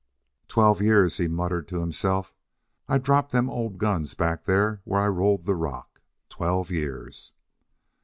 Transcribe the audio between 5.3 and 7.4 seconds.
the rock.... Twelve years!"